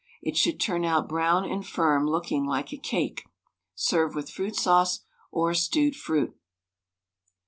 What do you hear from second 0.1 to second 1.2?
It should turn out